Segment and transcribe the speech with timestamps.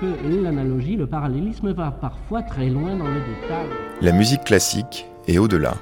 [0.00, 3.68] que l'analogie, le parallélisme va parfois très loin dans le détail.
[4.00, 5.74] La musique classique est au-delà.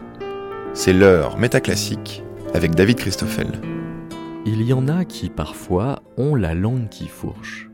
[0.75, 2.23] C'est l'heure métaclassique
[2.55, 3.49] avec David Christoffel.
[4.45, 7.69] Il y en a qui parfois ont la langue qui fourche.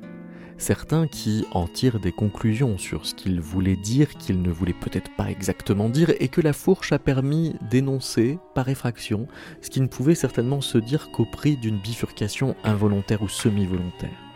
[0.58, 5.14] Certains qui en tirent des conclusions sur ce qu'ils voulaient dire, qu'ils ne voulaient peut-être
[5.16, 9.28] pas exactement dire, et que la fourche a permis d'énoncer, par effraction,
[9.62, 14.27] ce qui ne pouvait certainement se dire qu'au prix d'une bifurcation involontaire ou semi-volontaire.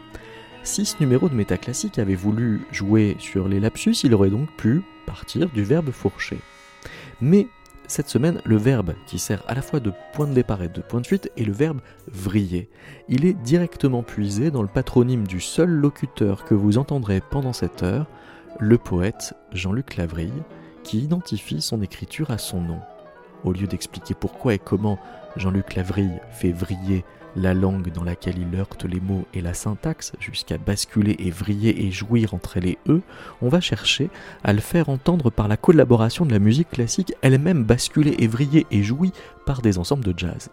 [0.65, 4.83] Si ce numéro de métaclassique avait voulu jouer sur les lapsus, il aurait donc pu
[5.07, 6.39] partir du verbe fourcher.
[7.21, 7.49] Mais
[7.89, 10.81] cette semaine, le verbe qui sert à la fois de point de départ et de
[10.81, 12.71] point de fuite est le verbe vriller.
[13.09, 17.83] Il est directement puisé dans le patronyme du seul locuteur que vous entendrez pendant cette
[17.83, 18.07] heure,
[18.61, 20.43] le poète Jean-Luc Lavrille,
[20.85, 22.81] qui identifie son écriture à son nom.
[23.43, 24.99] Au lieu d'expliquer pourquoi et comment
[25.37, 27.05] Jean-Luc Lavrille fait vriller
[27.37, 31.87] la langue dans laquelle il heurte les mots et la syntaxe jusqu'à basculer et vriller
[31.87, 33.03] et jouir entre et eux,
[33.41, 34.11] on va chercher
[34.45, 38.67] à le faire entendre par la collaboration de la musique classique elle-même basculée et vriller
[38.71, 39.13] et jouie
[39.47, 40.51] par des ensembles de jazz.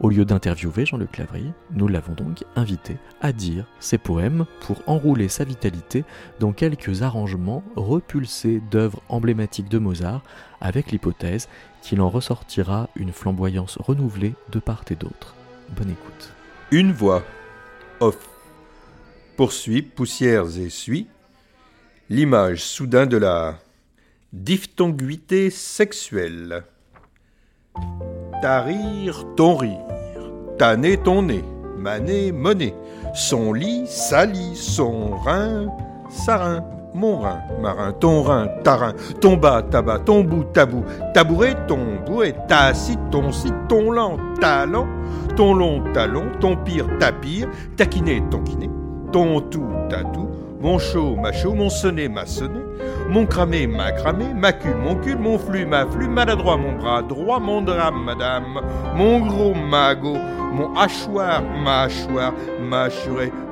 [0.00, 5.28] Au lieu d'interviewer Jean-Luc Lavrille, nous l'avons donc invité à dire ses poèmes pour enrouler
[5.28, 6.04] sa vitalité
[6.38, 10.22] dans quelques arrangements repulsés d'œuvres emblématiques de Mozart,
[10.62, 11.48] avec l'hypothèse
[11.82, 15.34] qu'il en ressortira une flamboyance renouvelée de part et d'autre.
[15.76, 16.32] Bonne écoute.
[16.70, 17.24] Une voix.
[18.00, 18.28] Off.
[19.36, 21.06] Poursuit, poussières et suit.
[22.08, 23.58] L'image soudain de la
[24.32, 26.64] diphtonguité sexuelle.
[28.42, 29.78] Ta rire, ton rire.
[30.58, 31.44] Ta nez, ton nez.
[31.76, 32.74] Ma nez, monnaie.
[33.14, 34.56] Son lit, sa lit.
[34.56, 35.68] Son rein,
[36.10, 40.84] sa rein mon rein, marin, ton rein, ta rein, ton bas, tabac, ton bout, tabou,
[41.14, 44.86] tabouret, ton bouet, ta assis, ton si, ton lent, talent,
[45.36, 48.68] ton long talon, ton pire, ta pire, taquiné, ton kiné,
[49.12, 50.28] ton tout, ta tout,
[50.60, 52.60] mon chaud, ma chaud, mon sonné, ma sonné,
[53.08, 57.02] mon cramé, ma cramé, ma cul, mon cul, mon flux, ma flux, maladroit, mon bras
[57.02, 58.60] droit, mon drame, madame,
[58.96, 60.18] mon gros magot,
[60.52, 62.88] mon hachoir, ma hachoir, ma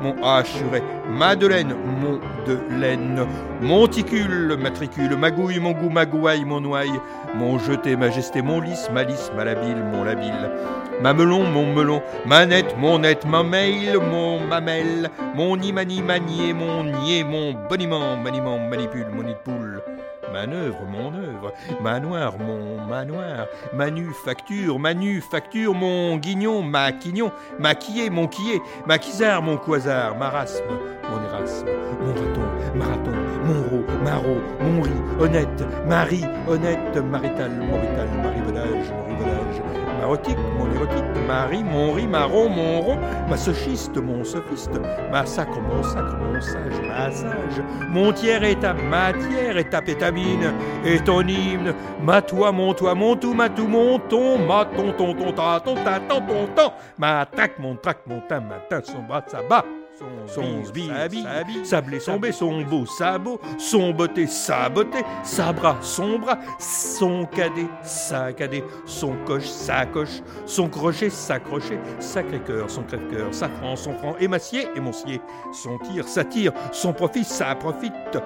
[0.02, 3.26] mon hachuré, Madeleine, mon de laine,
[3.62, 7.00] monticule, matricule, magouille, mon goût, ma gouaille, mon noaille,
[7.34, 10.50] mon jeté, majesté, mon lys, malice, malhabile, mon labile,
[11.02, 16.84] ma melon, mon melon, manette, mon net, ma mail, mon mamelle, mon imani, manier, mon
[16.84, 19.06] nier, mon boniment, maniement, manipule,
[20.32, 21.52] manœuvre, mon œuvre,
[21.82, 30.16] manoir, mon manoir, manufacture, manufacture, mon guignon, ma quignon, maquillé, mon quillé, maquisard, mon quasar,
[30.16, 30.64] marasme,
[31.10, 31.66] mon érasme,
[32.00, 33.12] mon raton, marathon,
[33.44, 34.90] mon ro, maro, mon riz,
[35.20, 39.07] honnête, marie, honnête, marital, morital, morivolage,
[39.98, 42.98] marotique, mon érotique, Marie, mon riz, marron, mon rond,
[43.28, 48.60] ma sochiste, mon sophiste, ma sacre, mon sacre, mon sage, ma sage, mon tiers est
[48.60, 50.54] ta matière et ta pétamine,
[50.84, 54.92] et ton hymne, ma toi, mon toi, mon tout, ma tout, mon ton, ma ton,
[54.92, 58.56] ton, ton, ta, ton, ta, ton, ton, ton, ma trac, mon trac, mon ta, ma
[58.70, 59.64] ta, son bras, sa bas
[60.26, 60.94] son sbire,
[61.64, 66.38] sa blé, son bé, son beau sabot, son beauté, sa beauté, sa bras, son bras,
[66.58, 72.82] son cadet, sa cadet, son coche, sa coche, son crochet, sa crochet, sacré cœur, son
[72.82, 75.20] crève-cœur, sa franc, son franc, émacier, émoncier,
[75.52, 78.18] son tir, sa tire, son profit, sa profite,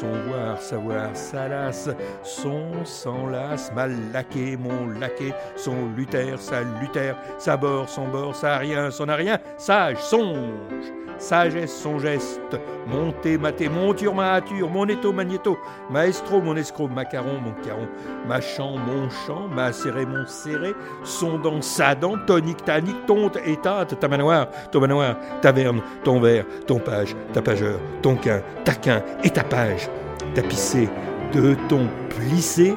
[0.00, 1.88] son voir, savoir, sa lasse,
[2.22, 8.58] son s'enlace, mal laqué, mon laqué, son lutère, sa lutère, sa bord, son bord, sa
[8.58, 12.56] rien, son a rien, sage, songe sagesse son geste,
[12.86, 15.58] monté, maté, monture, mature, mon éto, magnéto,
[15.90, 17.88] maestro, mon escroc, macaron, mon caron,
[18.28, 23.38] ma chant, mon chant, ma serré, mon serré, son dent, sa dent, tonique, tanique, tonte,
[23.46, 29.02] étate, ta manoir, ton manoir, taverne, ton verre, ton page, ta pageur, ton quin, taquin
[29.24, 29.88] et ta page,
[30.34, 30.88] tapissé,
[31.32, 32.74] de ton plissé,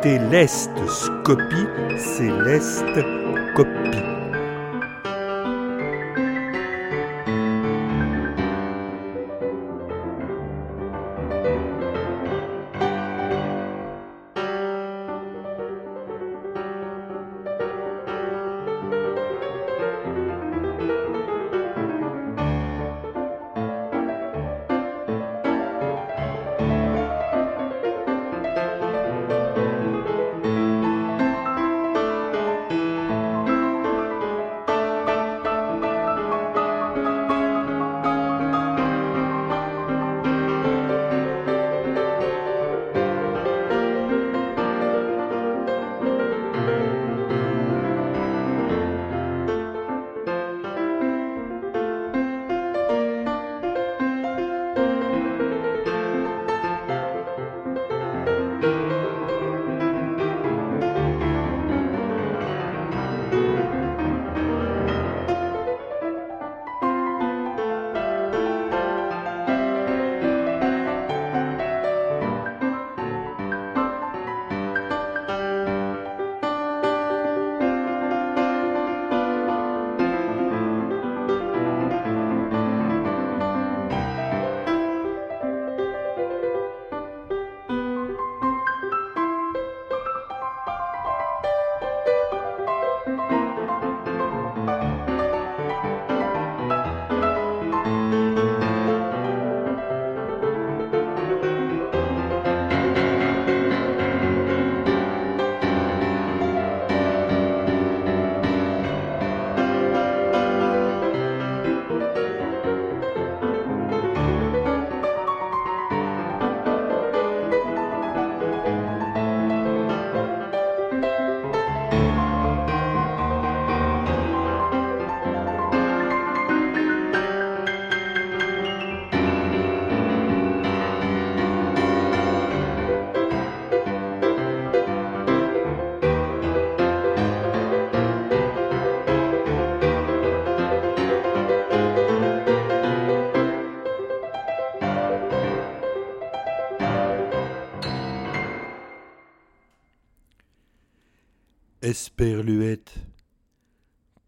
[0.00, 1.68] tes lestes scopies,
[1.98, 3.04] céleste
[3.54, 4.21] copie.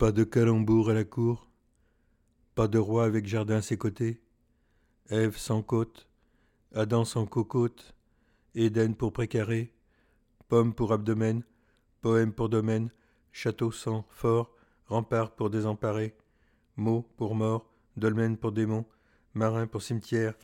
[0.05, 1.49] Pas de calembour à la cour.
[2.55, 4.21] Pas de roi avec jardin à ses côtés.
[5.09, 6.11] Ève sans côte.
[6.75, 7.95] Adam sans cocotte.
[8.55, 9.73] Éden pour précaré.
[10.49, 11.43] Pomme pour abdomen.
[12.03, 12.91] Poème pour domaine.
[13.33, 14.55] Château sans fort.
[14.89, 16.15] Rempart pour désemparé.
[16.77, 17.73] Mot pour mort.
[17.97, 18.85] Dolmen pour démon.
[19.33, 20.35] Marin pour cimetière.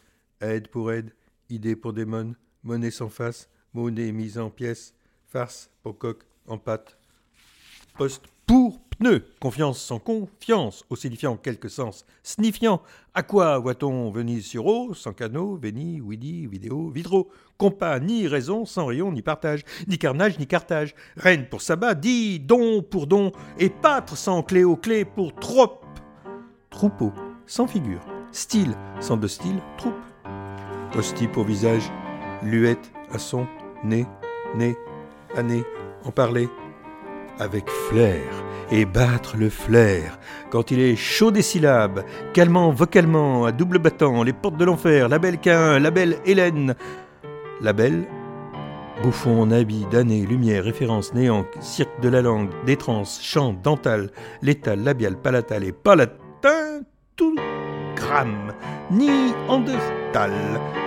[0.41, 1.15] Aide pour aide.
[1.51, 2.35] Idée pour démon.
[2.63, 3.51] Monnaie sans face.
[3.75, 4.95] Monnaie mise en pièces.
[5.27, 6.97] Farce pour coq en pâte.
[7.99, 9.25] Poste pour pneu.
[9.41, 10.85] Confiance sans confiance.
[10.91, 12.07] Ossilifiant en quelque sens.
[12.23, 12.83] Sniffiant.
[13.15, 17.29] À quoi voit-on Venise sur eau Sans canot, Véni, Widi, vidéo, vitro.
[17.59, 19.65] Compas, ni raison, sans rayon, ni partage.
[19.89, 20.95] Ni carnage, ni cartage.
[21.17, 23.33] Reine pour sabbat, dit don pour don.
[23.59, 25.81] Et pâtre sans cléo, clé pour trop.
[26.71, 27.13] Troupeau,
[27.47, 28.01] sans figure.
[28.31, 29.95] Style, sans de style, troupe.
[30.95, 31.91] Hostie pour visage.
[32.43, 33.47] Luette à son
[33.85, 34.07] nez,
[34.55, 34.77] nez,
[35.37, 35.65] année,
[36.05, 36.49] en parler,
[37.41, 38.23] avec flair,
[38.71, 40.19] et battre le flair,
[40.51, 45.09] quand il est chaud des syllabes, calmant vocalement, à double battant, les portes de l'enfer,
[45.09, 46.77] la belle Cain, la belle Hélène,
[47.61, 48.07] la belle,
[49.03, 49.87] bouffon en habit,
[50.29, 54.11] lumière, référence, néant, cirque de la langue, détrance, chant, dental,
[54.43, 56.83] létal, labial, palatal et palatin,
[57.17, 57.37] tout
[57.97, 58.53] gramme,
[58.91, 60.33] ni andestal,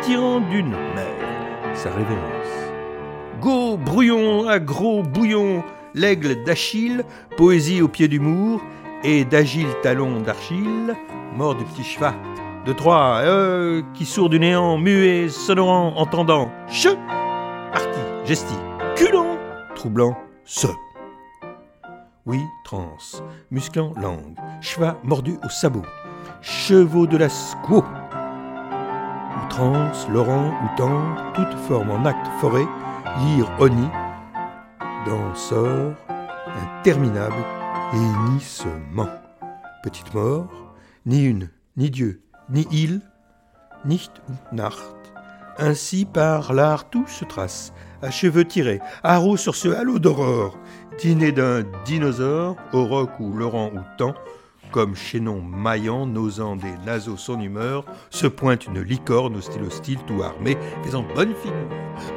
[0.02, 2.44] tirant d'une mer, sa révérence.
[3.42, 7.04] Go, brouillon, à gros bouillon, l'aigle d'Achille,
[7.38, 8.62] poésie au pied du mour,
[9.04, 10.96] et d'agile talon d'Archille,
[11.36, 12.14] mort du petit cheval
[12.66, 16.90] de Troie, euh, qui sourd du néant, muet, sonorant, entendant, che,
[17.74, 18.56] arti, gesti,
[18.96, 19.38] culant,
[19.76, 20.68] troublant, ce.
[22.26, 22.96] Oui, trans,
[23.52, 25.84] musclant langue, cheval mordu au sabot,
[26.42, 27.84] chevaux de la squaw.
[29.44, 32.66] Outrance, Laurent, outan, toute forme en acte forêt,
[33.20, 33.90] lire Oni,
[35.06, 35.94] dans sort
[36.80, 37.44] interminable
[37.94, 39.10] et hennissement.
[39.84, 40.74] Petite mort,
[41.06, 43.02] ni une, ni Dieu, ni il,
[43.86, 44.96] nicht und nacht.
[45.60, 50.58] Ainsi par l'art tout se trace, à cheveux tirés, haro sur ce halo d'aurore,
[51.00, 54.16] dîner d'un dinosaure, au roc ou Laurent ou temps,
[54.74, 60.00] comme chaînon maillant, n'osant des naseaux son humeur, se pointe une licorne au style hostile,
[60.08, 61.54] tout armé, faisant bonne figure,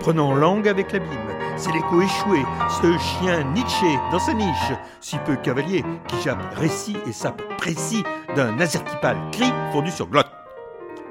[0.01, 1.11] prenant langue avec l'abîme.
[1.59, 6.97] C'est l'écho échoué, ce chien Nietzsche dans sa niche, si peu cavalier, qui jappe récit
[7.07, 8.03] et sape précis
[8.35, 10.36] d'un azertipal cri fondu sur glotte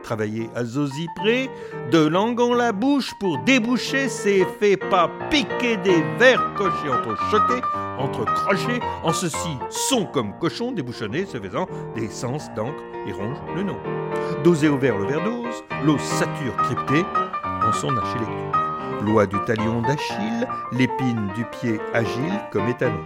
[0.06, 1.50] travailler à Zosipré,
[1.92, 7.18] de langue en la bouche pour déboucher ses faits pas piquer des vers cochés entre
[7.32, 7.62] choqués,
[7.98, 13.38] entre crochets, en ceci sont comme cochon débouchonné, se faisant des sens d'encre et ronge
[13.56, 13.78] le nom.
[14.44, 17.04] Dosé au verre le verre d'ose, l'eau sature cryptée
[17.44, 18.52] en son archilecture.
[19.02, 23.04] Loi du talion d'Achille, l'épine du pied agile comme étalon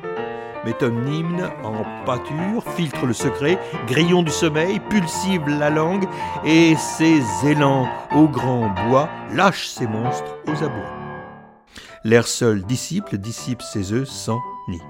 [0.65, 6.05] métonyme en pâture, filtre le secret, grillon du sommeil, pulsive la langue,
[6.45, 10.93] et ses élans au grand bois lâchent ses monstres aux abois.
[12.03, 14.81] L'air seul disciple dissipe ses œufs sans nid.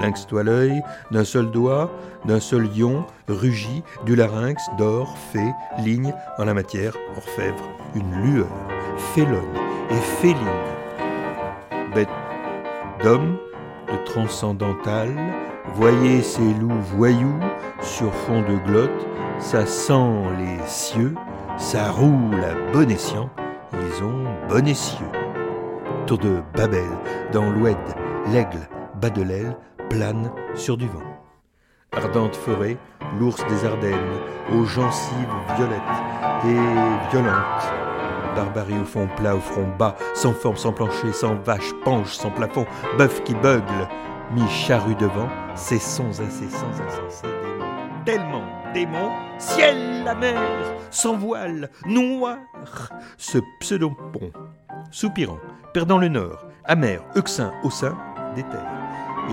[0.00, 1.90] Lynx-toi l'œil, d'un seul doigt,
[2.24, 8.48] d'un seul lion, rugit, du larynx, d'or, fait, ligne, en la matière, orfèvre, une lueur,
[9.14, 9.56] félonne
[9.90, 10.36] et féline.
[11.94, 12.08] Bête
[13.02, 13.38] d'homme,
[13.90, 15.08] de transcendantal,
[15.74, 17.38] voyez ces loups voyous
[17.80, 19.06] sur fond de glotte,
[19.38, 21.14] ça sent les cieux,
[21.56, 23.30] ça roule à bon escient,
[23.72, 25.06] ils ont bon essieu.
[26.06, 26.88] Tour de Babel,
[27.32, 27.76] dans l'oued,
[28.32, 28.68] l'aigle,
[29.00, 29.56] bas de l'aile,
[29.88, 31.02] plane sur du vent.
[31.92, 32.76] Ardente forêt,
[33.18, 33.96] l'ours des Ardennes,
[34.54, 35.14] aux gencives
[35.56, 35.80] violettes
[36.44, 37.72] et violentes,
[38.38, 42.30] barbarie au fond plat, au front bas, sans forme, sans plancher, sans vache, penche, sans
[42.30, 42.66] plafond,
[42.96, 43.88] bœuf qui beugle,
[44.32, 50.40] mi-charrue devant, ses sons incessants, insensés, démons, tellement démons, ciel, la mer,
[50.90, 52.36] sans voile, noir,
[53.16, 54.30] ce pseudo-pont,
[54.92, 55.38] soupirant,
[55.74, 57.98] perdant le nord, amer, euxin, au sein
[58.36, 58.72] des terres.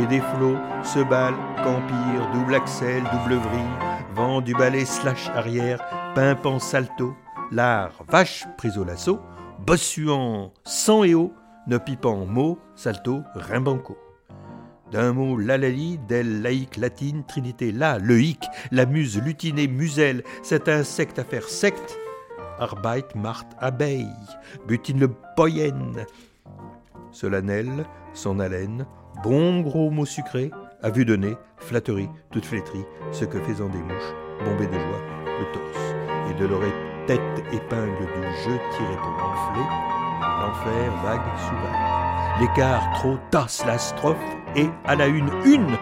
[0.02, 3.76] Et des flots se balent, qu'empire, double axel, double vrille,
[4.16, 5.80] vent du balai slash arrière,
[6.16, 7.16] pimpant salto,
[7.52, 9.20] l'art vache prise au lasso,
[9.66, 11.34] bossuant sang et eau,
[11.68, 13.98] ne pipant mot, salto, rimbanco.
[14.92, 20.70] D'un mot lalali, d'elle laïque latine, trinité la, le hic, la muse lutinée muselle, cet
[20.70, 21.98] insecte à faire secte,
[22.60, 24.08] arbeit mart abeille,
[24.68, 26.06] butine le poyenne,
[27.12, 28.86] solennel, son haleine,
[29.24, 30.52] bon gros mot sucré,
[30.84, 34.14] à vue de nez, flatterie, toute flétrie, ce que faisant des mouches,
[34.46, 35.96] bombées de joie, le torse,
[36.30, 39.66] et de l'oreille tête épingle du jeu tiré pour enfler,
[40.42, 42.42] l'enfer vague sous vague.
[42.42, 44.18] l'écart trop tasse la strophe,
[44.56, 45.78] et à la une, une,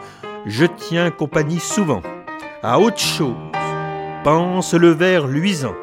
[0.46, 2.01] je tiens compagnie souvent.
[2.62, 3.36] À autre chose,
[4.24, 5.75] pense le verre luisant.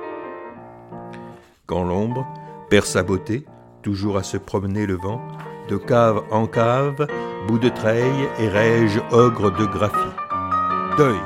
[1.66, 2.26] Quand l'ombre
[2.68, 3.47] perd sa beauté,
[3.82, 5.20] toujours à se promener le vent,
[5.68, 7.06] de cave en cave,
[7.47, 9.97] bout de treille et rège ogre de graphie.
[10.99, 11.20] Deuil,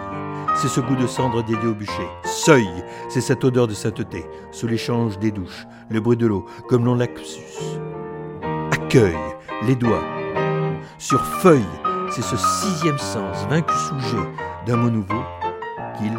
[0.54, 2.08] c'est ce goût de cendre dédié au bûcher.
[2.24, 2.68] Seuil,
[3.08, 6.94] c'est cette odeur de sainteté, sous l'échange des douches, le bruit de l'eau, comme l'on
[6.94, 7.78] lapsus.
[8.70, 9.16] Accueil,
[9.66, 10.04] les doigts.
[10.98, 11.62] Sur feuille,
[12.10, 14.28] c'est ce sixième sens, vaincu sous jet
[14.66, 15.22] d'un mot nouveau,
[15.98, 16.12] qu'il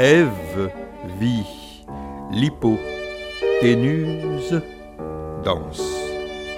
[0.00, 0.70] Ève
[1.18, 1.82] vit,
[2.30, 2.78] l'hypoténuse
[5.42, 5.82] danse,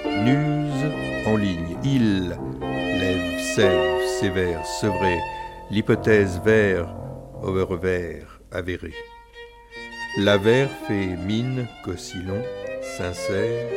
[0.05, 0.85] nuse
[1.25, 5.17] en ligne, il lève, sève, sévère, sevré,
[5.71, 6.95] l'hypothèse vert,
[7.43, 8.93] over vert, avéré.
[10.19, 12.43] L'avers fait mine, cosillon,
[12.83, 13.71] sincère,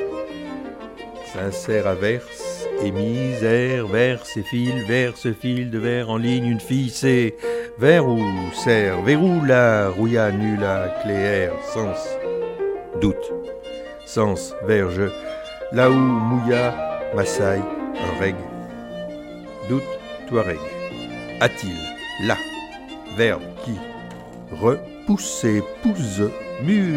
[1.34, 6.90] sincère averse, et misère, verse et fil, verse fil de verre en ligne, une fille,
[6.90, 7.38] c'est
[7.78, 8.22] vers ou
[8.54, 12.08] serre, verrou la rouilla nulla cléaire, sens,
[13.02, 13.34] doute,
[14.06, 15.12] sens, verge,
[15.72, 17.64] là où mouilla, massaille,
[17.96, 18.36] un reg,
[19.70, 19.84] doute,
[20.28, 20.60] touareg,
[21.40, 22.38] a-t-il, là,
[23.18, 23.78] verbe qui,
[24.52, 26.22] repousser, pousse,
[26.64, 26.94] mu,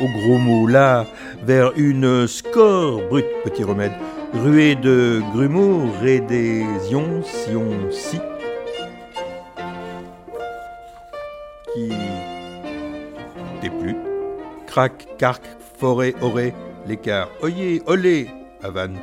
[0.00, 1.06] au gros mot, là,
[1.42, 3.92] vers une score, brut, petit remède,
[4.34, 8.20] ruée de grumeaux, rédésion, sion, si,
[14.76, 15.42] Crac, carc,
[15.78, 16.52] forêt, oré,
[16.86, 17.30] l'écart.
[17.40, 18.28] Oyez, olé,
[18.62, 18.98] havane.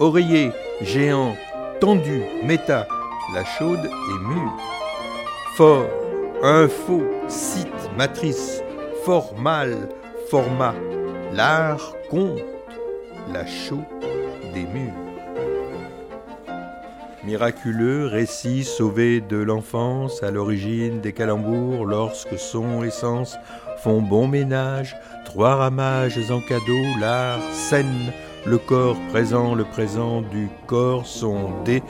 [0.00, 0.50] Oreiller,
[0.80, 1.36] géant,
[1.80, 2.88] tendu, méta,
[3.32, 4.58] la chaude et mûre.
[5.54, 5.86] Fort,
[6.42, 8.64] info, site, matrice,
[9.04, 9.90] formal,
[10.28, 10.74] format,
[11.32, 12.40] l'art, compte.
[13.32, 13.84] la chaux
[14.52, 14.92] des murs.
[17.24, 23.38] Miraculeux récit sauvé de l'enfance à l'origine des calembours lorsque son et sens
[23.82, 24.96] font bon ménage,
[25.32, 28.12] trois ramages en cadeau, l'art, scène,
[28.44, 31.82] le corps présent, le présent du corps sont des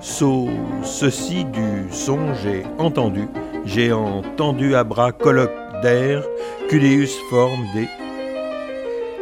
[0.00, 0.50] sauts,
[0.82, 3.28] ceci du son j'ai entendu,
[3.64, 6.24] j'ai entendu à bras colloque d'air,
[6.68, 7.86] Culeus forme des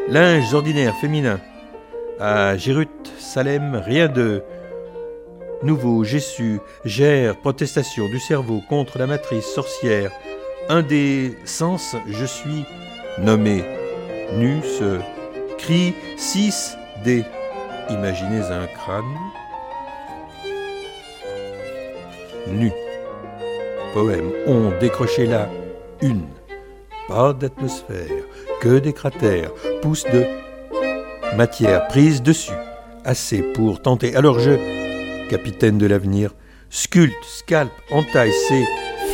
[0.08, 1.40] linges ordinaires féminins.
[2.18, 4.42] À Jérut, Salem, rien de
[5.62, 10.12] Nouveau, Jésus, gère, protestation du cerveau contre la matrice sorcière.
[10.70, 12.64] Un des sens, je suis
[13.18, 13.64] nommé.
[14.34, 14.98] Nu, ce
[15.58, 17.24] cri 6D.
[17.90, 19.04] Imaginez un crâne.
[22.48, 22.70] Nu.
[23.92, 24.30] Poème.
[24.46, 25.48] On décroché là
[26.02, 26.26] une.
[27.08, 28.24] Pas d'atmosphère,
[28.60, 30.24] que des cratères, pousse de
[31.36, 32.52] matière prise dessus.
[33.04, 34.16] Assez pour tenter.
[34.16, 34.52] Alors je
[35.28, 36.34] capitaine de l'avenir,
[36.70, 38.64] sculpte, scalpe, entaille ses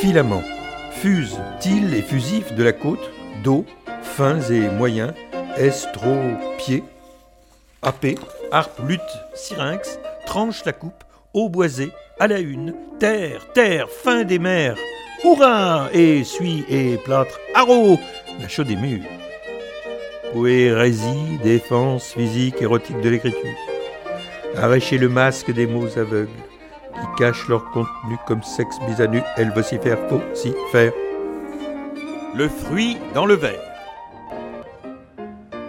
[0.01, 0.43] filaments,
[0.91, 3.11] fuse, til et fusifs de la côte,
[3.43, 3.65] dos,
[4.13, 5.15] fins et moyens,
[5.57, 6.85] estro-pieds,
[7.81, 8.05] ap,
[8.51, 9.01] harpe, lutte,
[9.35, 14.77] syrinx, tranche la coupe, eau boisée, à la une, terre, terre, fin des mers,
[15.25, 17.99] hurrah, et suis et plâtre, haro,
[18.39, 19.03] la chaude des murs.
[20.35, 23.57] Poérésie, défense physique, érotique de l'écriture.
[24.57, 26.29] Arracher le masque des mots aveugles
[26.95, 29.99] qui cachent leur contenu comme sexe bisanu, elle vocifère,
[30.71, 30.93] faire.
[32.35, 33.72] Le fruit dans le verre.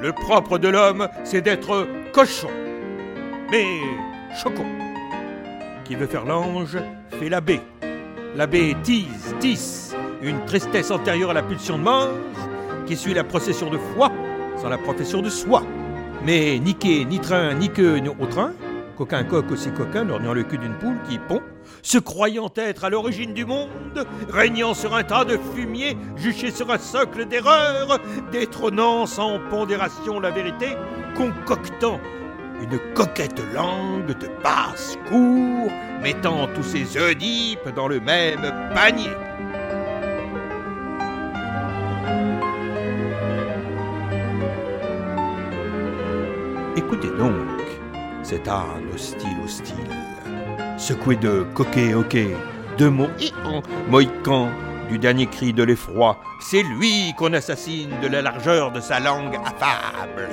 [0.04, 2.50] Le propre de l'homme, c'est d'être cochon,
[3.50, 3.80] mais
[4.36, 4.66] chocon.
[5.86, 6.78] Qui veut faire l'ange,
[7.18, 7.62] fait la baie.
[8.36, 12.10] La baie tise, tisse, une tristesse antérieure à la pulsion de mort,
[12.86, 14.12] qui suit la procession de foi
[14.58, 15.64] sans la profession de soi.
[16.26, 18.52] Mais ni quai, ni train, ni queue, ni au train,
[18.98, 21.42] Coquin coq aussi coquin, lorgnant le cul d'une poule qui pond,
[21.84, 26.72] se croyant être à l'origine du monde, régnant sur un tas de fumier, juché sur
[26.72, 28.00] un socle d'erreur,
[28.32, 30.70] détrônant sans pondération la vérité,
[31.16, 32.00] concoctant
[32.62, 35.70] une coquette langue de basse-cour,
[36.02, 39.12] mettant tous ses Oedipes dans le même panier.
[46.78, 47.34] Écoutez donc
[48.24, 49.76] cet âne hostile hostile,
[50.84, 52.36] secoué de coquet hoquet,
[52.78, 53.08] de mots
[53.90, 54.50] mohican,
[54.90, 59.38] du dernier cri de l'effroi, c'est lui qu'on assassine de la largeur de sa langue
[59.46, 60.28] affable.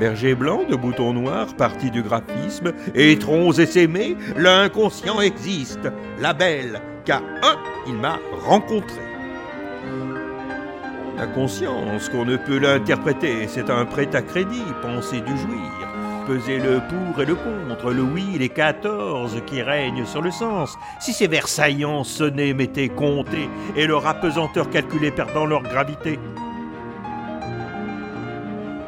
[0.00, 7.18] Berger blanc de boutons noirs, parti du graphisme, étrons essaimés, l'inconscient existe, la belle, qu'à
[7.18, 9.02] un, il m'a rencontré.
[11.18, 15.97] La conscience qu'on ne peut l'interpréter, c'est un prêt à crédit, penser du jouir.
[16.28, 20.76] Peser le pour et le contre, le oui les quatorze qui règnent sur le sens.
[21.00, 26.18] Si ces versaillants sonnaient, mettaient, comptés, et leur apesanteur calculée perdant leur gravité.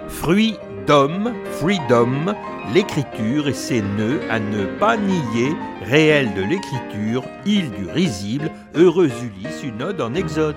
[0.09, 2.35] Fruit d'homme, freedom,
[2.75, 9.11] l'écriture et ses nœuds à ne pas nier, réel de l'écriture, île du risible, heureux
[9.23, 10.57] Ulysse, une ode en exode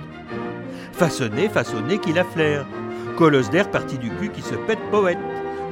[0.93, 2.65] façonné, façonné qu'il a flair.
[3.17, 5.17] Colosse d'air parti du cul qui se pète poète.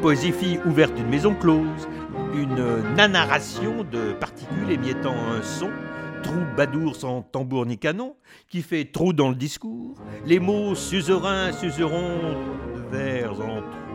[0.01, 1.87] Poésie fille ouverte d'une maison close.
[2.33, 5.69] Une nanaration de particules émiettant un son.
[6.23, 8.15] Trou badour sans tambour ni canon,
[8.49, 9.95] qui fait trou dans le discours.
[10.25, 12.17] Les mots suzerains suseront
[12.75, 13.90] de vers en verre.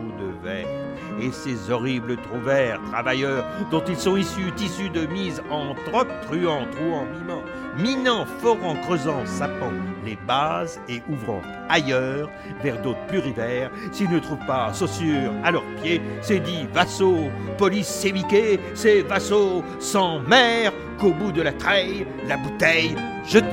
[1.21, 6.05] Et ces horribles trous verts, travailleurs, dont ils sont issus, tissus de mise en trop,
[6.27, 7.43] truant, trouant, mimant,
[7.79, 9.73] minant, forant, creusant, sapant
[10.05, 12.31] les bases et ouvrant ailleurs
[12.63, 17.89] vers d'autres plurivers, s'ils ne trouvent pas saussure à leurs pieds, c'est dit vassaux, police
[17.89, 22.95] sémiquée, c'est vassaux sans mère qu'au bout de la treille, la bouteille
[23.27, 23.47] jetée.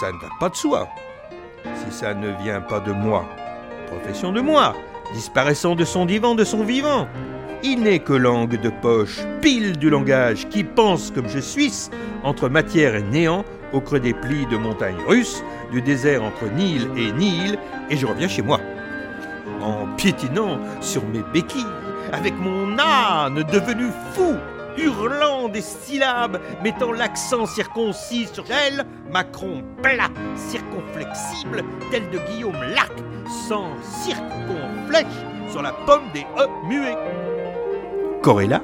[0.00, 0.88] Ça ne va pas de soi,
[1.94, 3.24] ça ne vient pas de moi.
[3.86, 4.74] Profession de moi,
[5.14, 7.08] disparaissant de son divan, de son vivant
[7.64, 11.88] il n'est que langue de poche, pile du langage qui pense comme je suis,
[12.22, 16.86] entre matière et néant, au creux des plis de montagnes russes, du désert entre Nil
[16.94, 18.60] et Nil, et je reviens chez moi.
[19.62, 21.64] En piétinant sur mes béquilles,
[22.12, 24.34] avec mon âne devenu fou,
[24.76, 32.92] hurlant des syllabes, mettant l'accent circoncis sur elle, Macron plat, circonflexible, tel de Guillaume Lac,
[33.48, 35.06] sans circonflèche
[35.50, 36.96] sur la pomme des E muets
[38.48, 38.62] là,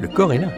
[0.00, 0.48] le corps est là.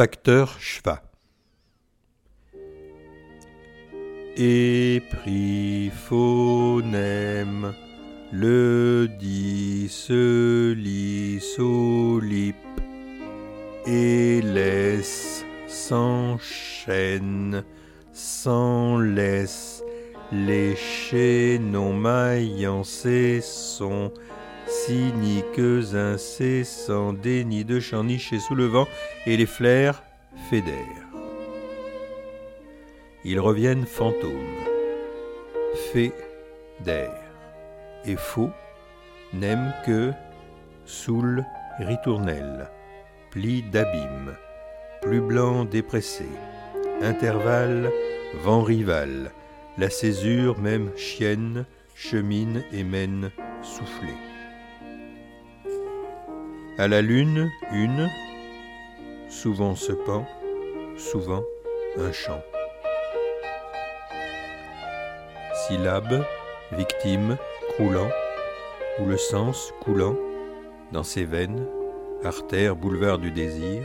[0.00, 1.02] Facteur schwa.
[4.34, 5.90] Et pris
[8.32, 9.10] le
[10.72, 12.56] lit solip,
[13.86, 17.62] et laisse s'enchaîne,
[18.14, 19.84] sans laisse,
[20.32, 24.14] les chaînons maillants cessons,
[24.70, 28.86] cyniques incessants, dénis de chants nichés sous le vent,
[29.26, 30.02] et les flaires
[30.48, 31.08] fédèrent.
[33.24, 34.32] Ils reviennent fantômes,
[35.92, 37.10] fédèrent,
[38.06, 38.50] et faux
[39.34, 40.12] n'aiment que
[40.86, 41.44] soul
[41.80, 42.68] ritournelle,
[43.30, 44.36] pli d'abîme,
[45.02, 46.28] plus blanc dépressé,
[47.02, 47.90] intervalle,
[48.42, 49.32] vent rival,
[49.78, 53.30] la césure même chienne, chemine et mène
[53.62, 54.29] soufflée.
[56.80, 58.08] À la lune, une,
[59.28, 60.26] souvent se pend,
[60.96, 61.44] souvent
[61.98, 62.40] un chant.
[65.52, 66.24] Syllabe,
[66.72, 67.36] victime,
[67.68, 68.08] croulant,
[68.98, 70.16] ou le sens coulant
[70.90, 71.66] dans ses veines,
[72.24, 73.82] artère, boulevard du désir,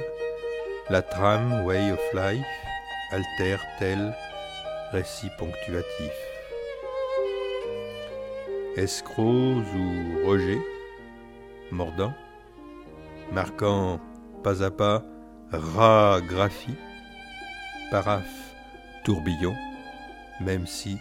[0.89, 2.45] la trame, way of life,
[3.11, 4.15] altère tel
[4.93, 6.13] récit ponctuatif.
[8.77, 10.61] Escrocs ou rejet,
[11.71, 12.13] mordant,
[13.31, 13.99] marquant
[14.43, 15.03] pas à pas
[15.51, 16.75] ra-graphie,
[17.91, 18.55] paraphe,
[19.03, 19.55] tourbillon,
[20.41, 20.97] même si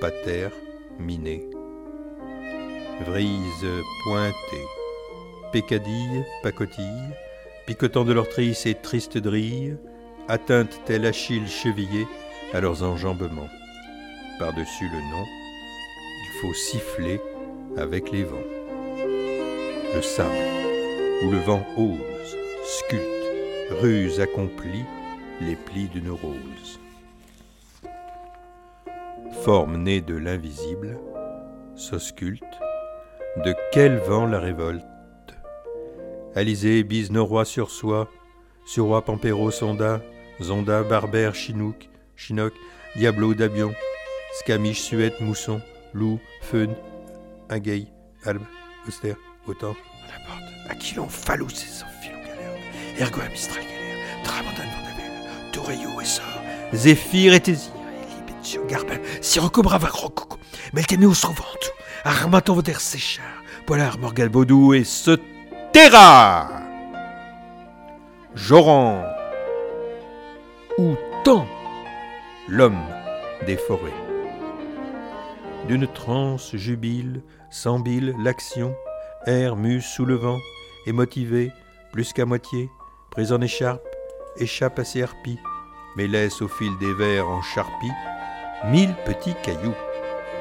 [0.00, 0.48] pater,
[0.98, 1.48] miné,
[3.06, 3.66] vrise
[4.04, 4.66] pointée,
[5.52, 7.14] pécadille, pacotille,
[7.66, 9.76] picotant de leurs tristes et tristes drilles,
[10.28, 12.06] atteinte tel Achille chevillé
[12.52, 13.48] à leurs enjambements?
[14.38, 15.24] Par-dessus le nom,
[16.24, 17.20] il faut siffler
[17.76, 18.36] avec les vents.
[19.94, 20.59] Le sable,
[21.22, 23.04] où le vent ose, sculpte,
[23.80, 24.84] ruse accomplie,
[25.40, 26.80] les plis d'une rose.
[29.42, 30.98] Forme née de l'invisible,
[31.76, 32.42] s'ausculte,
[33.44, 34.84] de quel vent la révolte?
[36.34, 38.08] Alizé bise Noroy sur soi,
[38.64, 40.00] Surroi Pampero Sonda,
[40.40, 42.52] Zonda Barbère Chinook, Chinook,
[42.96, 43.72] Diablo Dabion,
[44.38, 45.60] Scamiche Suette Mousson,
[45.92, 46.74] Loup, Feun,
[47.48, 47.86] Ingay,
[48.24, 48.44] Albe,
[48.86, 49.14] Auster,
[49.46, 49.74] Autant,
[50.70, 52.54] Aquilon, Falou, ses enfilons galère,
[52.98, 56.24] Ergo Mistral galère, Tramontan Vandabel, Toureyo et Sor,
[56.72, 57.70] Zéphyr et Tési,
[58.16, 60.38] Libetio Garbin, Sirocco Brava Rococo,
[60.72, 61.70] Meltemeus Rovantu,
[62.04, 63.24] Armaton Voder Séchard,
[63.66, 65.18] Polar Morgal Baudou et ce
[65.72, 66.48] Terra
[68.34, 69.04] Joran
[70.78, 71.46] ou tant
[72.48, 72.82] l'homme
[73.46, 73.90] des forêts?
[75.68, 78.74] D'une transe jubile, sembile l'action,
[79.26, 80.38] air mue sous le vent,
[80.86, 81.50] et motivé,
[81.92, 82.68] plus qu'à moitié,
[83.10, 83.86] pris en écharpe,
[84.36, 85.38] échappe à ses harpies,
[85.96, 87.92] mais laisse au fil des vers en charpie
[88.66, 89.74] mille petits cailloux,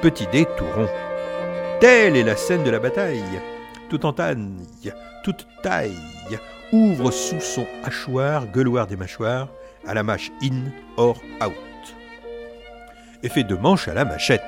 [0.01, 0.89] petits dés tout ronds.
[1.79, 3.41] Telle est la scène de la bataille,
[3.89, 4.13] tout en
[5.23, 5.95] toute taille,
[6.71, 9.49] ouvre sous son hachoir, gueuloir des mâchoires,
[9.87, 11.53] à la mâche in, or, out.
[13.23, 14.41] Effet de manche à la machette.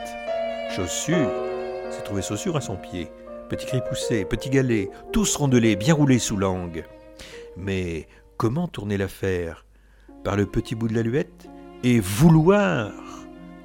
[0.76, 1.32] Chaussures,
[1.90, 3.10] c'est trouvé chaussures à son pied.
[3.52, 6.86] Petit cri poussé, petit galet, tous rondelés, bien roulés sous langue.
[7.58, 9.66] Mais comment tourner l'affaire?
[10.24, 11.50] Par le petit bout de la luette
[11.84, 12.94] Et vouloir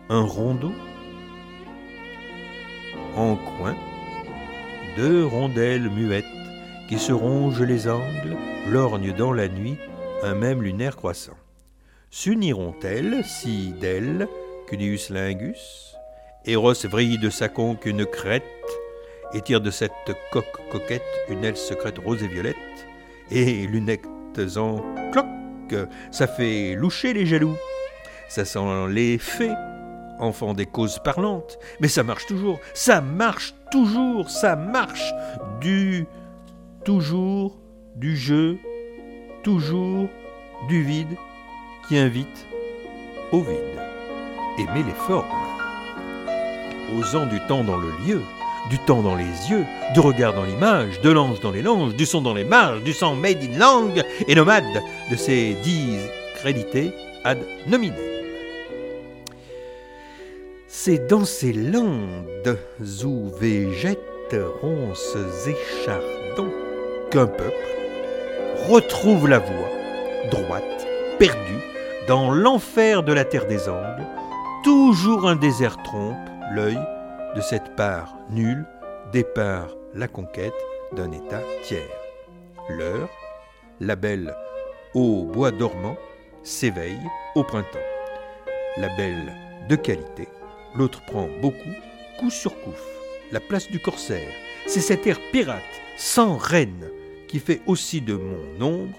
[0.09, 0.73] un rondeau?
[3.15, 3.77] En coin,
[4.97, 6.25] deux rondelles muettes
[6.89, 8.37] qui se rongent les angles,
[8.69, 9.77] lorgnent dans la nuit
[10.25, 11.37] un même lunaire croissant.
[12.11, 14.27] S'uniront-elles si d'elles,
[14.67, 15.95] Cunius lingus,
[16.45, 18.43] Eros vrille de sa conque une crête,
[19.33, 19.93] et tire de cette
[20.33, 22.57] coque coquette une aile secrète rose et violette,
[23.31, 24.07] et lunettes
[24.57, 27.57] en cloque, ça fait loucher les jaloux,
[28.29, 29.55] ça sent les fées,
[30.19, 35.13] enfants des causes parlantes, mais ça marche toujours, ça marche toujours, ça marche
[35.61, 36.07] du
[36.85, 37.59] toujours,
[37.97, 38.59] du jeu,
[39.43, 40.09] toujours,
[40.69, 41.17] du vide,
[41.89, 42.47] qui invite
[43.33, 43.57] au vide.
[44.59, 45.27] Aimer les formes.
[46.99, 48.23] Osant du temps dans le lieu,
[48.71, 52.07] du temps dans les yeux, du regard dans l'image, de l'ange dans les langes, du
[52.07, 55.99] son dans les marges, du sang made in langue, et nomade de ces dix
[56.37, 56.93] crédités
[57.25, 57.95] ad nominem.
[60.69, 62.59] C'est dans ces landes
[63.05, 66.53] où végètent ronces et chardons
[67.11, 67.77] qu'un peuple
[68.69, 69.71] retrouve la voie
[70.31, 70.87] droite,
[71.19, 71.63] perdue,
[72.09, 74.07] dans l'enfer de la terre des Angles,
[74.65, 76.17] toujours un désert trompe
[76.53, 76.79] l'œil
[77.37, 78.65] de cette part nulle,
[79.13, 80.55] départ la conquête
[80.93, 81.83] d'un État tiers.
[82.71, 83.11] L'heure,
[83.79, 84.35] la belle
[84.95, 85.97] au bois dormant,
[86.43, 86.99] s'éveille
[87.35, 87.79] au printemps.
[88.79, 89.35] La belle
[89.69, 90.29] de qualité,
[90.75, 91.75] l'autre prend beaucoup,
[92.19, 92.75] coup sur coup.
[93.33, 94.33] La place du corsaire,
[94.67, 95.61] c'est cet air pirate,
[95.99, 96.89] sans reine,
[97.29, 98.99] qui fait aussi de mon ombre,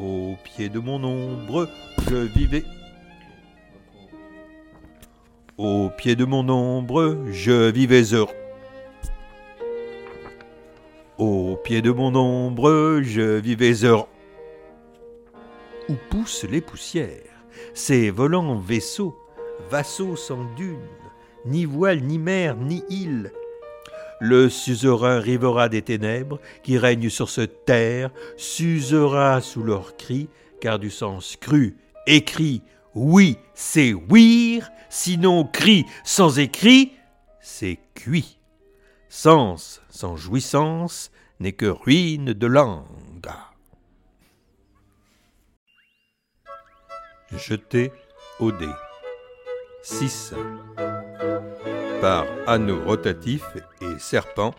[0.00, 1.68] au pied de mon ombre,
[2.08, 2.64] je vivais.
[5.56, 8.34] Au pied de mon ombre, je vivais heureux.
[11.16, 14.08] Au pied de mon ombre, je vivais heureux.
[15.88, 19.16] Où poussent les poussières, ces volants vaisseaux,
[19.70, 20.88] vassaux sans dune,
[21.46, 23.30] ni voile, ni mer, ni île?
[24.20, 30.28] Le suzerain rivera des ténèbres qui règnent sur cette terre, s'usera sous leurs cris,
[30.60, 31.76] car du sens cru,
[32.08, 32.62] écrit,
[32.96, 36.92] oui, c'est ouïr, sinon cri sans écrit,
[37.40, 38.38] c'est cuit.
[39.08, 42.86] Sens sans jouissance n'est que ruine de langue.
[47.32, 47.92] Jeter
[48.38, 48.68] au dé.
[49.82, 50.34] 6.
[52.00, 53.42] Par anneau rotatif
[53.80, 54.54] et serpent,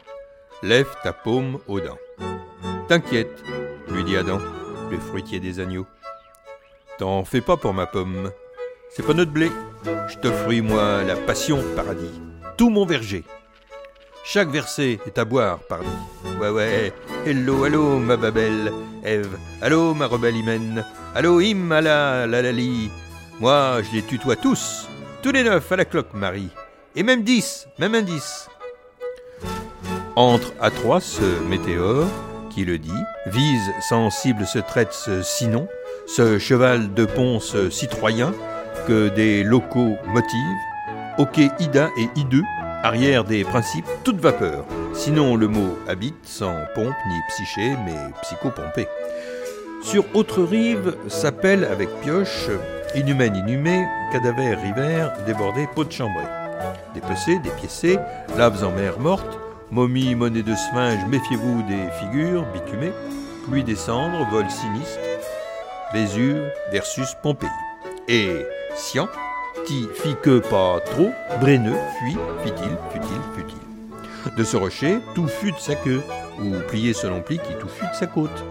[0.61, 1.97] lève ta paume aux dents.
[2.89, 3.41] T'inquiète,
[3.87, 4.39] lui dit Adam,
[4.91, 5.87] le fruitier des agneaux.
[6.97, 8.31] T'en fais pas pour ma pomme.
[8.95, 9.51] C'est pas notre blé.
[10.07, 12.21] Je t'offris, moi, la passion paradis.
[12.57, 13.25] Tout mon verger.
[14.23, 15.89] Chaque verset est à boire, pardon.
[16.39, 16.93] Ouais, ouais.
[17.25, 18.71] Hello, hello, ma babelle.
[19.03, 19.37] Ève.
[19.61, 20.85] Allô, ma rebelle hymen.
[21.13, 22.89] Allô, him, la lali.
[23.41, 24.87] Moi, je les tutoie tous.
[25.21, 26.51] Tous les neuf à la cloque, Marie.
[26.95, 28.47] Et même dix, même un dix.
[30.15, 32.07] Entre à trois ce météore,
[32.49, 35.67] qui le dit, vise sensible ce traite ce sinon,
[36.07, 38.33] ce cheval de ponce citoyen,
[38.91, 40.57] des locaux motivent,
[41.17, 42.43] ok ida et hideux,
[42.83, 44.65] arrière des principes, toute vapeur.
[44.93, 48.87] Sinon le mot habite sans pompe ni psyché, mais psychopompé.
[49.81, 52.49] Sur autre rive s'appelle avec pioche,
[52.95, 56.23] inhumaine inhumée, cadavère river, débordé, peau de chambrée.
[56.93, 57.99] Dépecé, dépiécé,
[58.37, 59.39] laves en mer morte,
[59.71, 62.93] momie, monnaie de sphinge, méfiez-vous des figures bitumées,
[63.47, 64.99] pluie des cendres, vol sinistre,
[65.93, 67.49] Vésuve versus Pompéi.
[68.07, 68.45] Et
[68.75, 69.07] Sian,
[69.65, 74.35] ti fit que pas trop, brenneux, fuit, fut-il, fut-il.
[74.35, 76.01] De ce rocher, tout fut de sa queue,
[76.39, 78.43] ou plié selon pli qui tout fut de sa côte.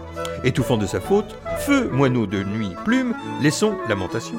[0.43, 4.37] Étouffant de sa faute, feu, moineau de nuit, plume, laissons lamentation.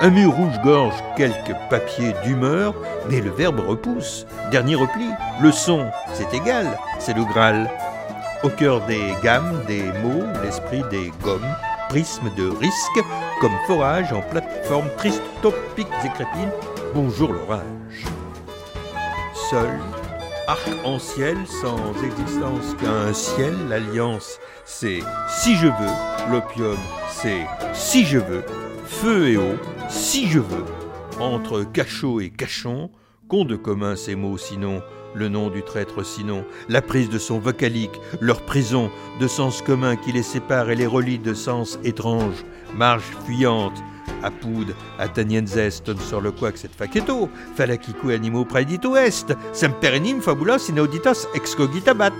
[0.00, 2.74] Un mur rouge-gorge, quelques papiers d'humeur,
[3.08, 4.26] mais le verbe repousse.
[4.50, 5.06] Dernier repli,
[5.40, 7.70] le son, c'est égal, c'est le Graal.
[8.42, 11.54] Au cœur des gammes, des mots, l'esprit des gommes,
[11.88, 13.04] prisme de risque,
[13.40, 16.50] comme forage en plateforme triste, topiques et.
[16.94, 18.04] Bonjour l'orage.
[19.48, 19.78] Seul,
[20.46, 26.76] arc-en-ciel, sans existence qu'un ciel, l'alliance, c'est si je veux, l'opium,
[27.08, 28.44] c'est si je veux,
[28.84, 29.56] feu et eau,
[29.88, 30.64] si je veux,
[31.18, 32.90] entre cachot et cachon,
[33.26, 34.82] qu'ont de commun ces mots sinon
[35.14, 38.90] le nom du traître sinon, la prise de son vocalique, leur prison,
[39.20, 42.44] de sens commun qui les sépare et les relie de sens étranges,
[42.74, 43.80] marge fuyante,
[44.22, 51.28] apud atanienses ton sur le quac cette facetto, falacicu animo praedito est, semperenim fabulos inauditos
[51.34, 52.12] excogitabat.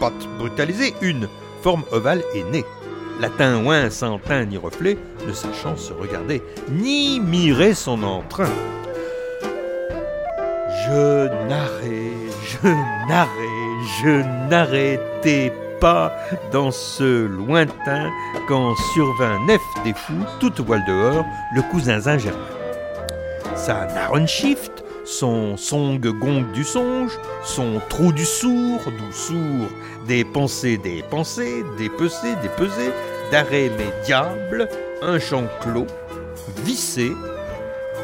[0.00, 1.28] Pot brutalisé, une,
[1.62, 2.64] forme ovale et née.
[3.20, 8.50] Latin ouin sans teint ni reflet, ne sachant se regarder, ni mirer son entrain.
[10.88, 12.32] Je n'arrête,
[12.62, 12.68] je
[13.08, 13.28] n'arrête,
[14.02, 16.16] je n'arrêtais pas
[16.50, 18.10] dans ce lointain
[18.46, 22.38] quand survint nef des fous, toute voile dehors, le cousin Germain.
[23.54, 29.68] Sa naronshift, son song gong du songe, son trou du sourd, d'où sourd,
[30.06, 32.92] des pensées, des pensées, des pesées, des pesées,
[33.30, 34.66] d'arrêt mes diables,
[35.02, 35.86] un champ clos,
[36.64, 37.12] vissé,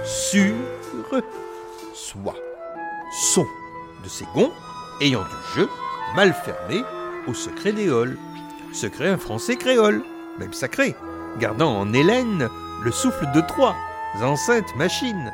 [0.04, 0.52] sur
[1.94, 2.34] soi
[3.14, 3.46] son
[4.02, 4.52] de ces gonds
[5.00, 5.68] ayant du jeu
[6.16, 6.84] mal fermé
[7.26, 8.18] au secret halls.
[8.72, 10.02] Secret un français créole,
[10.38, 10.96] même sacré,
[11.38, 12.48] gardant en Hélène
[12.82, 13.76] le souffle de trois
[14.20, 15.32] enceintes machines.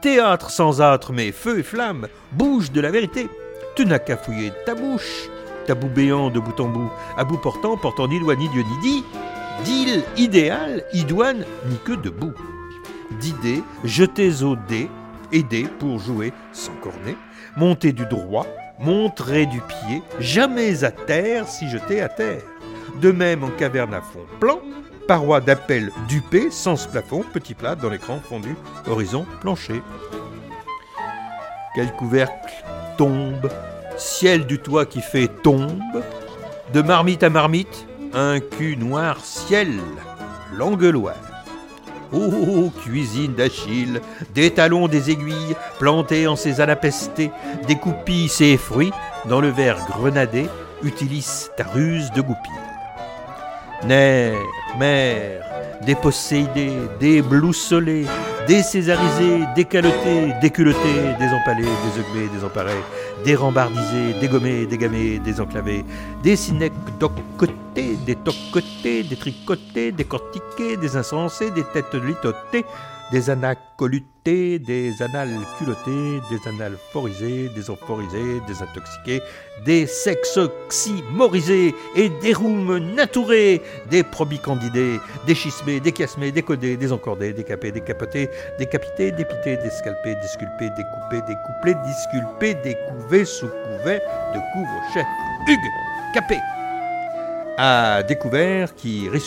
[0.00, 3.28] Théâtre sans âtre, mais feu et flamme, bouge de la vérité.
[3.76, 5.28] Tu n'as qu'à fouiller ta bouche,
[5.66, 8.78] tabou béant de bout en bout, à bout portant, portant ni loi ni Dieu ni
[8.80, 9.04] dit,
[9.64, 12.34] d'île idéal, idoine, ni que debout.
[13.20, 14.90] D'idées jetées au dé,
[15.32, 17.16] aider pour jouer sans cornet,
[17.56, 18.46] monter du droit,
[18.78, 22.42] montrer du pied, jamais à terre si jeté à terre.
[23.00, 24.60] De même en caverne à fond plan,
[25.08, 28.54] paroi d'appel dupé, sens plafond, petit plat dans l'écran fondu,
[28.86, 29.82] horizon plancher.
[31.74, 32.52] Quel couvercle
[32.98, 33.48] tombe,
[33.96, 36.02] ciel du toit qui fait tombe,
[36.72, 39.80] de marmite à marmite, un cul noir ciel,
[40.54, 41.31] Langueloire.
[42.12, 44.00] Oh, cuisine d'Achille,
[44.34, 47.30] des talons, des aiguilles, plantés en ces anapestés,
[47.66, 48.92] des coupilles, ces fruits,
[49.24, 50.46] dans le verre grenadé,
[50.82, 52.52] utilise ta ruse de goupille.
[53.84, 54.36] Nerfs,
[54.78, 55.42] mère,
[55.86, 58.06] des posséidés, des bloussolés,
[58.46, 60.34] des césarisés, des calotés,
[63.24, 65.84] des culottés, des empalés,
[66.22, 72.64] des synecdocotés, des tocotés, des tricotés, des cortiqués, des insensés, des têtes litotées,
[73.12, 79.20] des anacolutés, des annales culottés, des analphorisés, des emphorisés, des intoxiqués,
[79.66, 83.60] des sexoxymorisés et des roumes naturés,
[83.90, 88.66] des probicandidés, des schismés, des chiasmés, des codés, des encordés, des capés, des capotés, des
[88.66, 90.28] capités, des pités, des scalpés, des
[93.24, 94.00] sous couvert
[94.34, 95.06] de couvre-chef.
[95.48, 95.58] Hugues,
[96.14, 96.36] capé
[97.58, 99.20] à découvert qui rit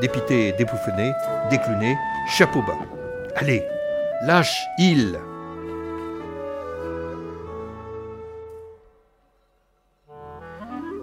[0.00, 1.12] dépité, dépouffené,
[1.50, 1.96] décluné,
[2.28, 2.78] chapeau bas.
[3.36, 3.64] Allez,
[4.22, 5.18] lâche il.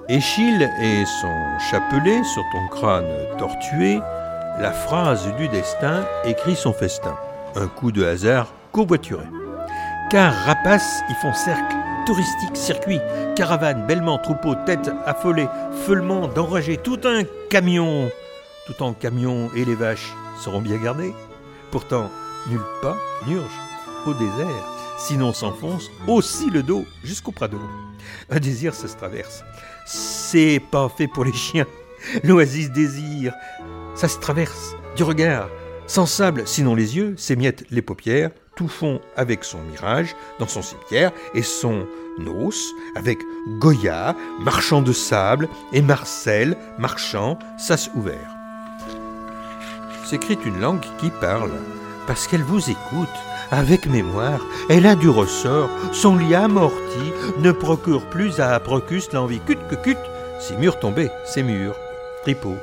[0.07, 3.99] Échille et son chapelet sur ton crâne tortué,
[4.59, 7.17] la phrase du destin écrit son festin.
[7.55, 9.25] Un coup de hasard covoituré.
[10.11, 11.75] Car rapaces y font cercle,
[12.05, 12.99] touristique, circuit,
[13.35, 15.47] caravane, bellement, troupeau, tête affolée,
[15.85, 18.11] feulement, d'enragés, tout un camion.
[18.65, 21.13] Tout en camion et les vaches seront bien gardées.
[21.71, 22.09] Pourtant,
[22.47, 22.97] nul pas
[23.27, 23.59] n'urge
[24.07, 24.65] au désert,
[24.97, 27.59] sinon s'enfonce aussi le dos jusqu'au prado.
[28.29, 29.43] Un désir, ça se traverse.
[29.85, 31.65] C'est pas fait pour les chiens.
[32.23, 33.33] L'oasis désir,
[33.95, 35.49] ça se traverse du regard.
[35.87, 40.61] Sans sable, sinon les yeux, s'émiettent les paupières, tout fond avec son mirage dans son
[40.61, 41.85] cimetière et son
[42.25, 43.19] os avec
[43.59, 48.34] Goya, marchand de sable, et Marcel, marchand, sas ouvert.
[50.05, 51.51] S'écrit une langue qui parle,
[52.05, 53.09] parce qu'elle vous écoute,
[53.49, 54.39] avec mémoire,
[54.69, 59.39] elle a du ressort, son lit amorti ne procure plus à Procus l'envie.
[59.39, 59.97] Cut que cut,
[60.39, 61.75] si murs tombés, c'est murs,
[62.21, 62.57] tripot,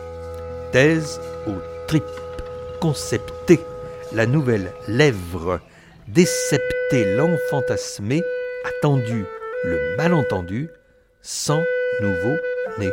[0.70, 1.54] thèse ou
[1.88, 2.04] trip,
[2.80, 3.60] concepter.
[4.12, 5.58] La nouvelle lèvre,
[6.06, 8.22] décepter l'enfantasmé,
[8.64, 9.24] attendu
[9.64, 10.68] le malentendu,
[11.22, 11.62] sans
[12.00, 12.36] nouveau
[12.78, 12.90] né.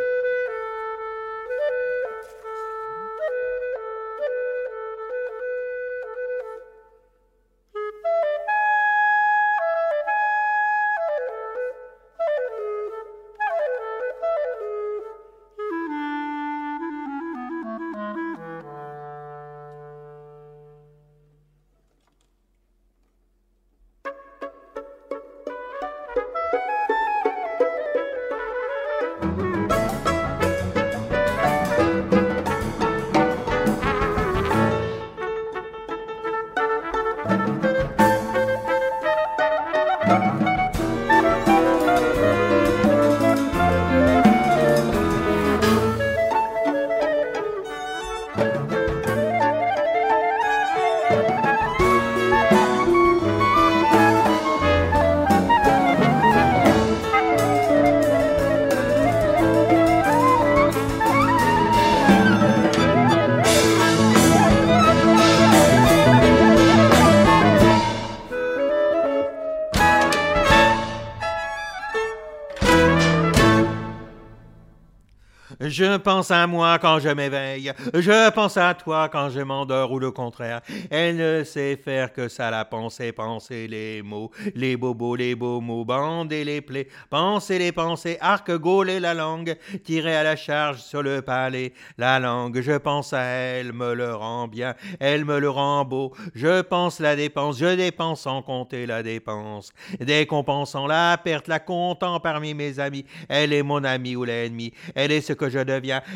[76.00, 77.72] Pense à moi quand je m'éveille.
[77.94, 80.62] Je pense à toi quand je m'endors ou le contraire.
[80.90, 85.62] Elle ne sait faire que ça, la pensée, penser les mots, les bobos, les beaux
[85.62, 90.80] mots, bander les plaies, penser les pensées, arc gauler la langue, tirer à la charge
[90.80, 91.74] sur le palais.
[91.98, 96.14] La langue, je pense à elle, me le rend bien, elle me le rend beau.
[96.36, 99.72] Je pense la dépense, je dépense sans compter la dépense.
[100.00, 103.06] Décompensant la perte, la comptant parmi mes amis.
[103.28, 104.74] Elle est mon ami ou l'ennemi.
[104.96, 105.60] Elle est ce que je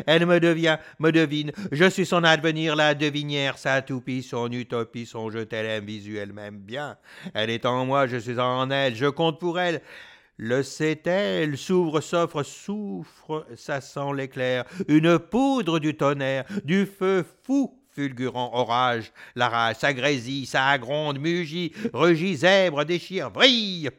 [0.06, 5.06] elle me devient, me devine, je suis son advenir, la devinière, sa toupie, son utopie,
[5.06, 6.98] son je t'aime visuel même bien.
[7.34, 9.82] Elle est en moi, je suis en elle, je compte pour elle.
[10.38, 17.80] Le sait-elle, s'ouvre, s'offre, souffre, ça sent l'éclair, une poudre du tonnerre, du feu fou,
[17.92, 23.90] fulgurant orage, la rage s'agrésille, ça gronde, mugit, rugit, zèbre, déchire, brille.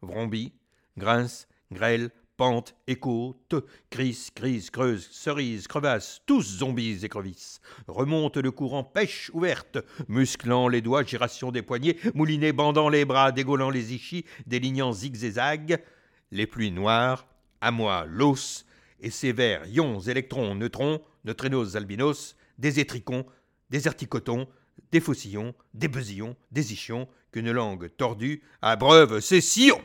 [0.00, 0.52] Vrombit,
[0.96, 2.10] grince, grêle,
[2.42, 3.54] pente, écoute,
[3.88, 7.60] crise, crise, creuse, cerise, crevasse, tous zombies et crevisses.
[7.86, 9.78] Remonte le courant pêche ouverte,
[10.08, 15.84] musclant les doigts, giration des poignets, moulinet bandant les bras, dégaulant les ichis, délignant zigzag,
[16.32, 17.28] les pluies noires,
[17.60, 18.66] à moi l'os,
[18.98, 23.24] et ses verts, ions, électrons, neutrons, neutrinos, albinos, des étricons,
[23.70, 24.48] des articotons,
[24.90, 29.80] des faucillons, des besillons, des ichions, qu'une langue tordue abreuve ses sillons.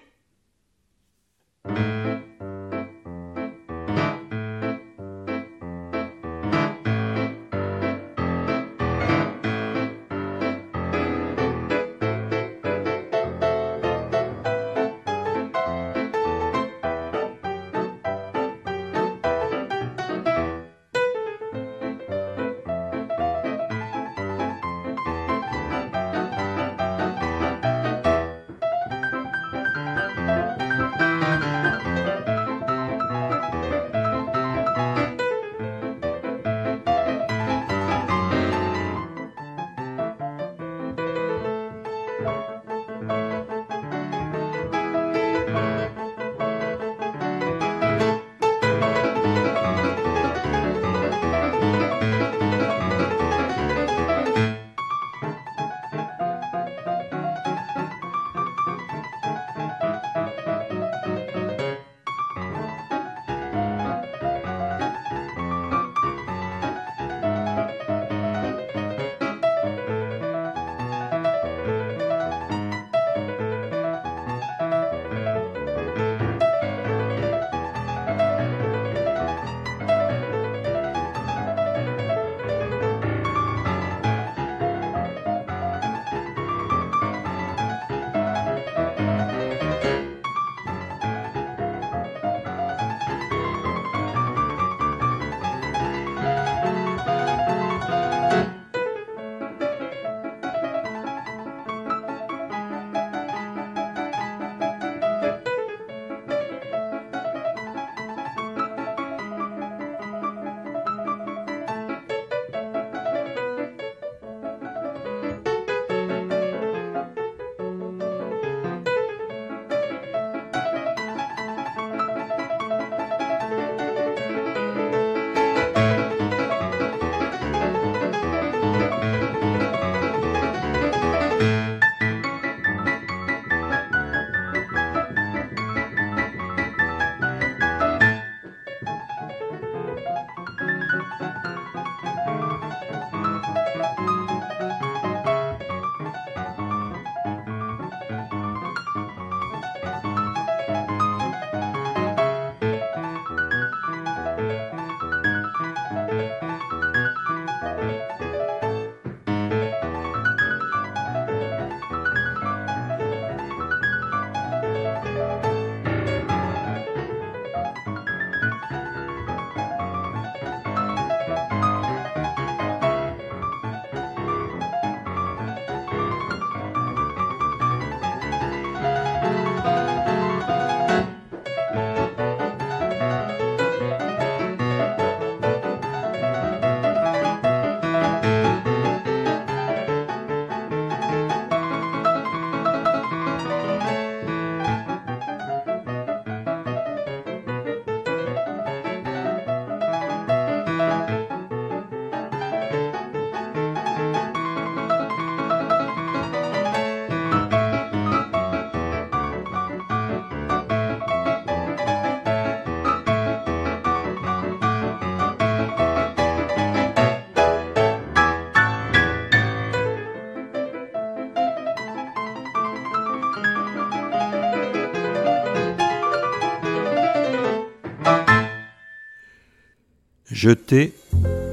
[230.48, 230.94] Jeter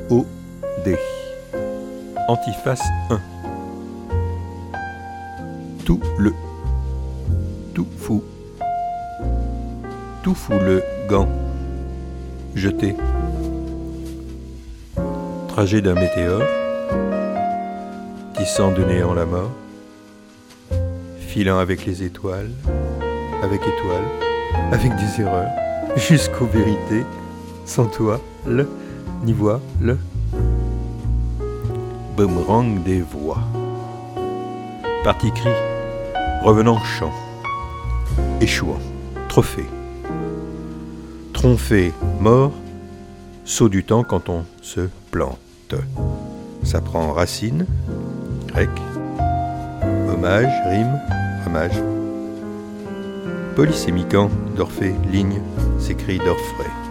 [0.08, 0.24] au
[0.84, 0.96] dé.
[2.28, 3.20] Antiface 1.
[5.84, 6.32] Tout le.
[7.74, 8.22] Tout fou.
[10.22, 11.28] Tout fou le gant.
[12.54, 12.94] Jeter.
[15.48, 16.44] Trajet d'un météore.
[18.36, 19.50] Tissant de néant la mort.
[21.18, 22.52] Filant avec les étoiles.
[23.42, 24.70] Avec étoiles.
[24.70, 25.50] Avec des erreurs.
[25.96, 27.04] Jusqu'aux vérités.
[27.66, 28.68] Sans toi, le
[29.24, 29.98] ni voix, le
[32.16, 33.38] boomerang des voix.
[35.02, 35.50] Parti cri,
[36.42, 37.12] revenant chant,
[38.40, 38.78] échouant,
[39.28, 39.66] trophée,
[41.32, 42.52] trompé, mort,
[43.44, 45.74] saut du temps quand on se plante.
[46.62, 47.66] Ça prend racine,
[48.48, 48.70] grec,
[50.08, 51.00] hommage, rime,
[51.44, 51.82] ramage.
[53.56, 55.40] Polysémiquant d'Orphée, ligne,
[55.78, 56.83] s'écrit d'Orfray.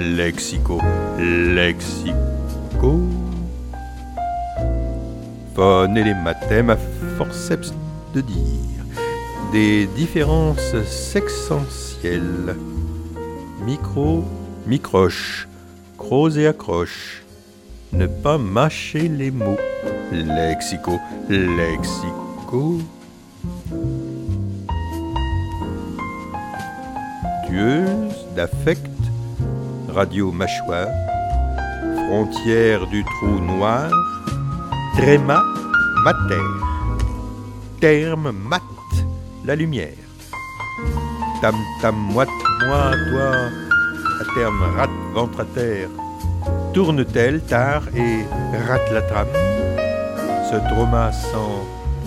[0.00, 0.80] Lexico,
[1.18, 3.00] lexico.
[5.54, 6.76] Phone et les à
[7.18, 7.74] forceps
[8.14, 8.84] de dire.
[9.52, 12.56] Des différences sexentielles.
[13.64, 14.24] Micro,
[14.66, 15.48] microche,
[15.98, 17.22] croze et accroche.
[17.92, 19.58] Ne pas mâcher les mots.
[20.12, 20.98] Lexico,
[21.28, 22.80] lexico.
[27.46, 28.89] Tueuse d'affect,
[29.94, 30.88] radio mâchoire,
[32.06, 33.90] frontière du trou noir,
[34.96, 35.42] tréma
[36.04, 36.48] mater,
[37.80, 38.62] terme mat,
[39.44, 40.06] la lumière.
[41.42, 42.28] Tam tam moite
[42.66, 43.30] moi toi,
[44.20, 45.88] à terme rat ventre à terre,
[46.72, 48.24] tourne-t-elle tard et
[48.68, 49.36] rate la trame?
[50.50, 51.64] Ce trauma sans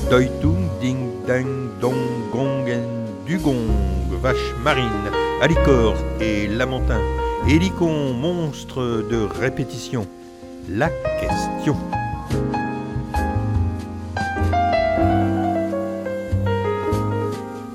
[0.10, 2.86] doitung ding dang dong gongen
[3.26, 3.68] dugong,
[4.22, 5.10] vache marine,
[5.42, 7.02] alicor et lamentin,
[7.48, 10.08] hélicon monstre de répétition.
[10.70, 10.90] La
[11.20, 11.76] question.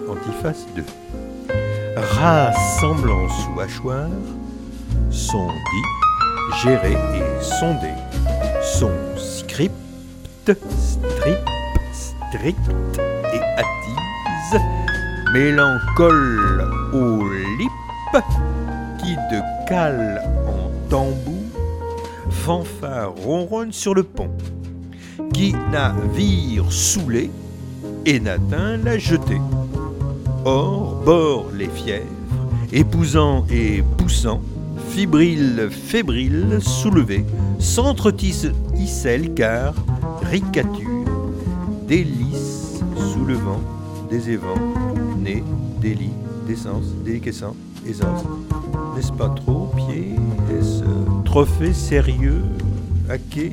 [0.08, 0.84] Antiphase 2.
[1.96, 4.08] Rassemblance ou hachoir,
[5.10, 7.92] sont dit, géré et sondé.
[8.62, 9.72] Son script,
[10.44, 11.38] strip,
[11.92, 12.58] strict
[13.32, 14.62] et attise,
[15.32, 17.22] mélancole au
[17.58, 17.77] lip, qui de
[19.68, 21.34] cale en tambour,
[22.30, 24.30] fanfare ronronne sur le pont,
[25.34, 27.30] qui navire saoulé
[28.06, 29.40] et n'atteint la jetée.
[30.46, 32.06] Or, bord les fièvres,
[32.72, 34.40] épousant et poussant,
[34.88, 37.26] fibrile, fébrile, soulevé,
[37.58, 39.74] s'entretisse icelle car
[40.22, 41.04] ricature,
[41.86, 42.80] délice,
[43.12, 43.60] soulevant,
[44.08, 44.54] des évents,
[45.18, 45.44] nez,
[45.78, 46.14] délit,
[46.46, 47.54] décence, déliquescent,
[47.86, 48.24] aisance.
[48.94, 50.16] N'est-ce pas trop, pied,
[50.50, 50.84] est-ce
[51.24, 52.42] trophée sérieux,
[53.08, 53.52] hacké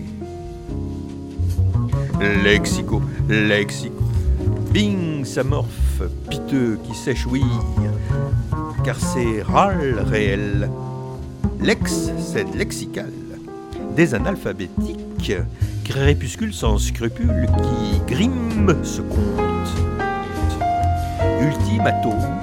[2.43, 4.03] Lexico, lexico,
[4.71, 7.43] bing, s'amorphe, piteux qui sèche ouïe,
[8.83, 10.69] carcéral réel.
[11.61, 13.11] Lex, c'est lexical.
[13.95, 15.33] Des analphabétiques,
[15.83, 19.69] crépuscules sans scrupules qui griment ce conte.
[21.41, 22.34] Ultime atome,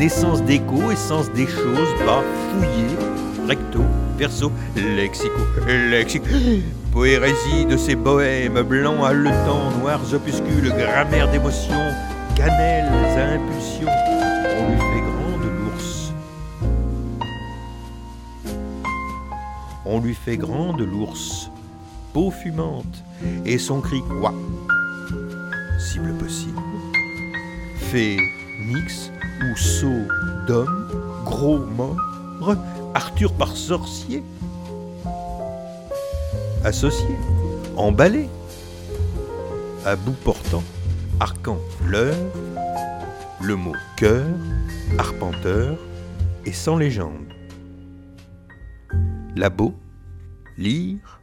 [0.00, 2.96] naissance d'écho, essence des choses, bas, fouillé,
[3.46, 3.82] recto,
[4.16, 6.26] verso, lexico, lexico.
[6.90, 11.92] Poérésie de ces bohèmes blancs haletants, noirs opuscules, grammaire d'émotions,
[12.34, 12.88] cannelles
[13.18, 13.88] à impulsion.
[14.58, 16.12] On lui fait grande l'ours.
[19.84, 21.50] On lui fait grande l'ours,
[22.14, 23.04] peau fumante,
[23.44, 24.32] et son cri quoi?
[25.78, 26.58] Cible possible.
[27.76, 28.16] Fait
[28.66, 29.12] nix
[29.42, 29.56] ou
[30.46, 30.88] d'homme,
[31.24, 31.96] gros mort,
[32.94, 34.22] Arthur par sorcier.
[36.64, 37.16] Associé,
[37.76, 38.28] emballé,
[39.86, 40.62] à bout portant,
[41.20, 42.14] arcan fleur,
[43.40, 44.26] le mot cœur,
[44.98, 45.78] arpenteur
[46.44, 47.32] et sans légende.
[49.36, 49.74] Labo,
[50.58, 51.20] lire,